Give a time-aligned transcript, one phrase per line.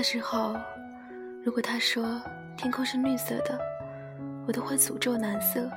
[0.00, 0.56] 那时候，
[1.44, 2.18] 如果他说
[2.56, 3.60] 天空是绿色的，
[4.46, 5.70] 我都会诅咒蓝色。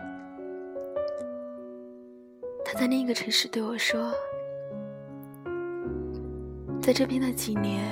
[2.63, 4.13] 他在另一个城市对我说
[6.81, 7.83] ：“在这边的几年，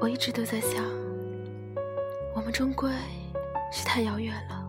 [0.00, 0.82] 我一直都在想，
[2.34, 2.90] 我们终归
[3.70, 4.66] 是太遥远了。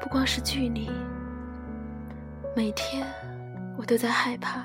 [0.00, 0.88] 不光是距离，
[2.54, 3.04] 每天
[3.76, 4.64] 我都在害怕，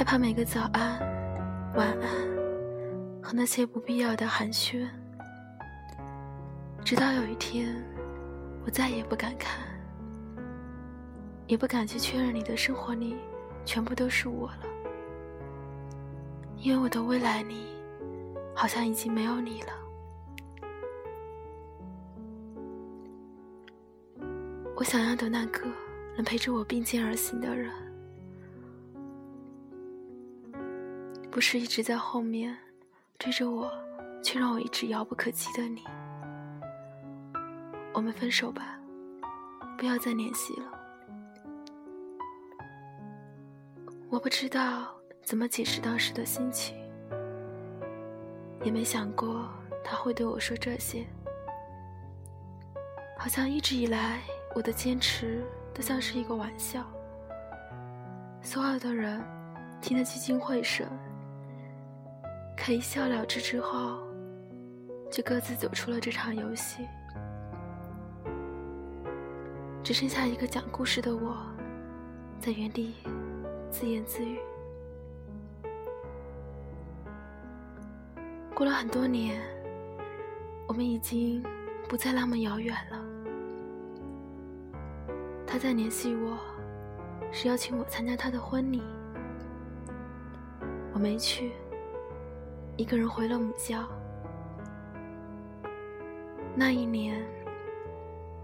[0.00, 0.98] 害怕每个早安、
[1.74, 2.08] 晚安
[3.22, 4.88] 和那些不必要的寒暄，
[6.82, 7.76] 直到有一天。”
[8.64, 9.60] 我再也不敢看，
[11.46, 13.14] 也不敢去确认你的生活里
[13.66, 14.64] 全部都是我了，
[16.56, 17.66] 因为我的未来里
[18.54, 19.72] 好像已经没有你了。
[24.76, 25.60] 我想要的那个
[26.16, 27.70] 能陪着我并肩而行的人，
[31.40, 32.54] 不是一直在后面
[33.18, 33.72] 追着我，
[34.22, 35.82] 却让我一直遥不可及的你。
[37.94, 38.78] 我们分手吧，
[39.78, 40.64] 不要再联系了。
[44.10, 46.76] 我不知道怎么解释当时的心情，
[48.62, 49.48] 也没想过
[49.82, 51.06] 他会对我说这些。
[53.18, 54.20] 好像一直以来
[54.54, 56.84] 我的坚持都像是一个玩笑，
[58.42, 59.24] 所有的人
[59.80, 60.86] 听得聚精会神，
[62.62, 63.98] 可一笑了之之后，
[65.10, 66.86] 就各自走出了这场游戏。
[69.82, 71.38] 只剩下一个讲故事的我，
[72.38, 72.96] 在原地
[73.70, 74.38] 自言自语。
[78.54, 79.40] 过了很多年，
[80.68, 81.42] 我们已经
[81.88, 83.02] 不再那么遥远了。
[85.46, 86.38] 他在联系我，
[87.32, 88.82] 是邀请我参加他的婚礼，
[90.92, 91.52] 我没去，
[92.80, 93.86] 一个人回了母校。
[96.54, 97.22] 那一年。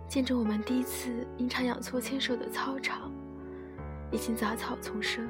[0.07, 3.11] 见证我们第一次阴差阳错牵手的操场，
[4.13, 5.27] 已经杂草丛生。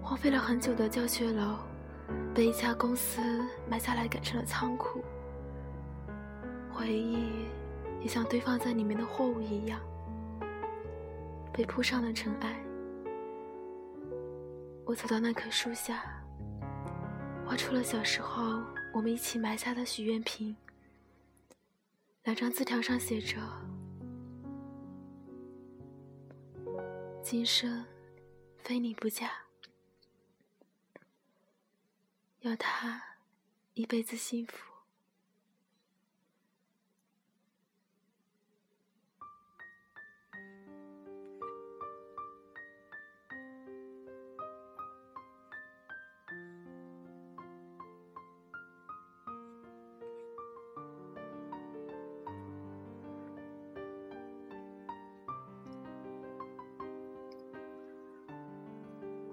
[0.00, 1.56] 荒废了很久的教学楼，
[2.32, 3.20] 被一家公司
[3.68, 5.02] 买下来改成了仓库。
[6.72, 7.26] 回忆
[8.00, 9.78] 也像堆放在里面的货物一样，
[11.52, 12.56] 被铺上了尘埃。
[14.86, 16.02] 我走到那棵树下，
[17.46, 18.60] 画出了小时候
[18.92, 20.56] 我们一起埋下的许愿瓶。
[22.24, 23.36] 两张字条上写着
[27.22, 27.86] ：“今生
[28.58, 29.30] 非你不嫁，
[32.40, 33.00] 要他
[33.74, 34.72] 一辈子幸福。”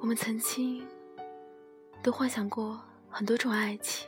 [0.04, 0.86] 我们曾经
[2.02, 2.78] 都幻想过
[3.10, 4.06] 很多种爱情，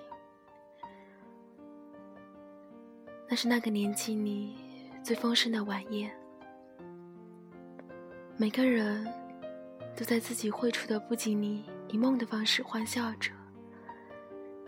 [3.30, 4.58] 那是那个年纪里
[5.02, 6.14] 最丰盛的晚宴。
[8.36, 9.10] 每个人
[9.96, 13.32] 都在自己绘出的布景里，以梦的方式欢笑着，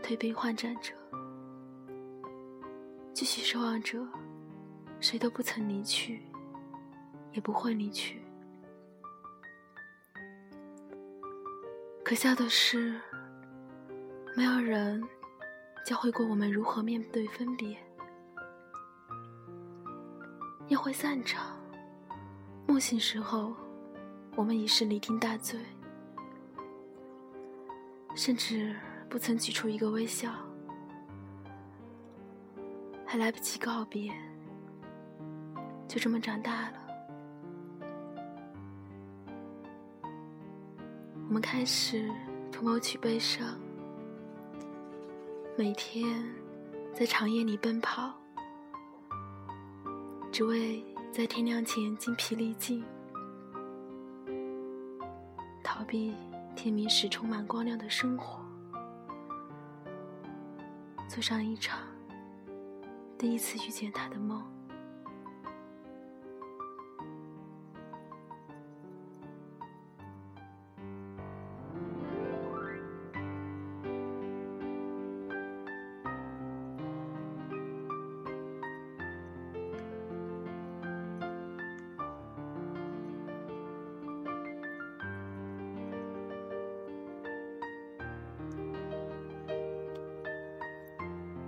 [0.01, 0.93] 推杯换盏着，
[3.13, 3.99] 继续奢望着
[5.01, 6.21] 谁都不曾离去，
[7.33, 8.21] 也不会离去。
[12.07, 12.97] 可笑的是，
[14.33, 15.03] 没有人
[15.85, 17.77] 教会过我们如何面对分别。
[20.69, 21.59] 宴会散场，
[22.65, 23.53] 梦醒时候，
[24.37, 25.59] 我们已是酩酊大醉，
[28.15, 28.73] 甚至
[29.09, 30.31] 不曾举出一个微笑，
[33.05, 34.13] 还来不及告别，
[35.89, 36.76] 就这么长大了。
[41.27, 42.09] 我们开始
[42.49, 43.45] 图谋取悲伤，
[45.57, 46.23] 每天
[46.93, 48.13] 在长夜里奔跑，
[50.31, 50.81] 只为
[51.11, 52.81] 在天亮前精疲力尽，
[55.61, 56.15] 逃避
[56.55, 58.39] 天明时充满光亮的生活，
[61.09, 61.81] 做上一场
[63.17, 64.41] 第一次遇见他的梦。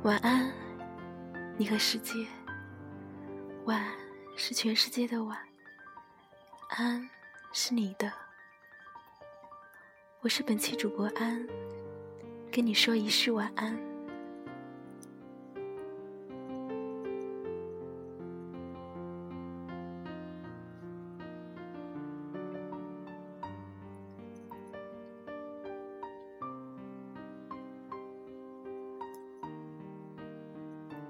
[0.04, 0.50] 晚安，
[1.58, 2.26] 你和世界。
[3.66, 3.86] 晚
[4.38, 5.38] 是全世界的晚，
[6.70, 7.10] 安
[7.52, 8.10] 是你的。
[10.22, 11.46] 我是本期主播安，
[12.50, 13.89] 跟你说一世晚安。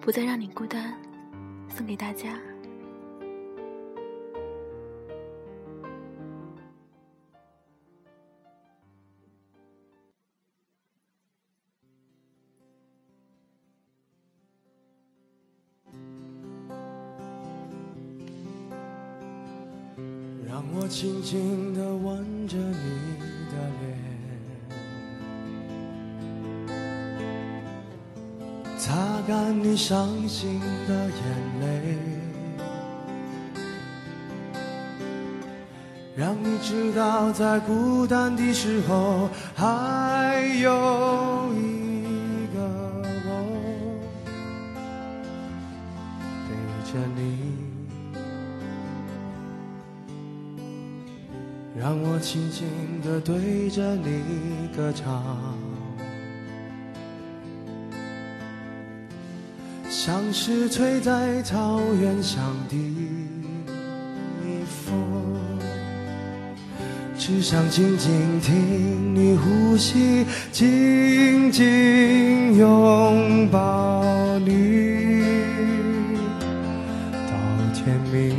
[0.02, 0.96] 不再让你孤单，
[1.70, 2.40] 送给大家。
[20.48, 22.74] 让我轻轻地吻着你
[23.52, 23.89] 的脸。
[29.62, 31.12] 你伤心的眼
[31.62, 31.98] 泪，
[36.16, 42.58] 让你知道在孤单的时候还有一个
[43.26, 43.30] 我
[46.46, 46.50] 陪
[46.92, 47.20] 着你，
[51.78, 52.68] 让我轻轻
[53.02, 55.58] 地对着你歌唱。
[60.02, 62.78] 像是吹在草原上的
[64.66, 64.96] 风，
[67.18, 75.22] 只想静静听你呼吸，紧紧拥抱你
[77.28, 77.34] 到
[77.74, 78.39] 天明。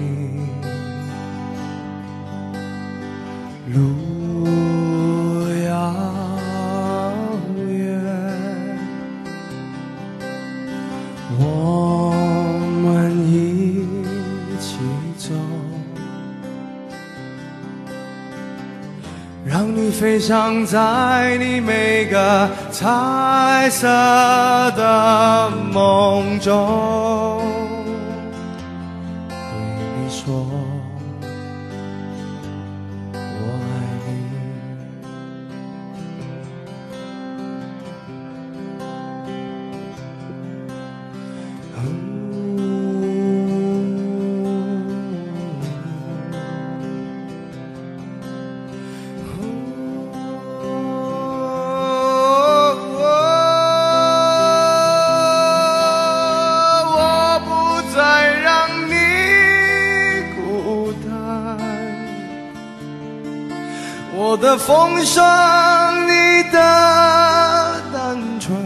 [11.39, 12.13] 我
[12.83, 13.87] 们一
[14.59, 14.79] 起
[15.17, 15.33] 走
[19.45, 23.87] 让你飞翔在你每个彩色
[24.77, 27.43] 的梦中，
[29.29, 29.35] 对
[29.99, 30.47] 你说。
[64.71, 66.61] 奉上，你的
[67.93, 68.57] 单纯，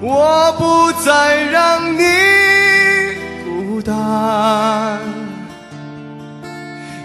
[0.00, 2.06] 我不再让你
[3.44, 4.98] 孤单，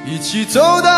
[0.05, 0.89] 一起走到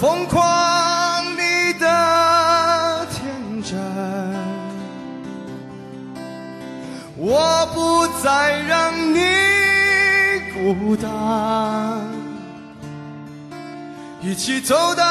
[0.00, 3.76] 疯狂，你的天真，
[7.16, 9.18] 我不再让你
[10.54, 11.10] 孤单，
[14.22, 15.04] 一起走到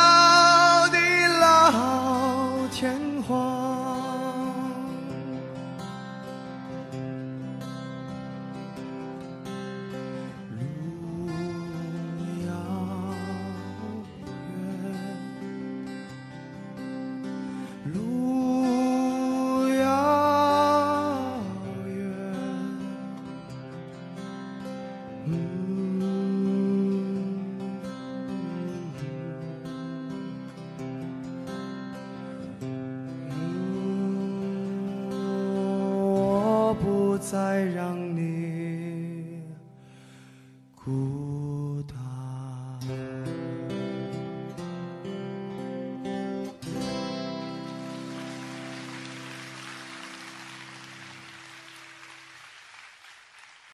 [37.30, 38.37] 再让你